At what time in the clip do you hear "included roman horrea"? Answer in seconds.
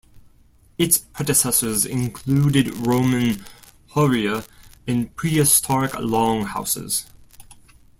1.85-4.43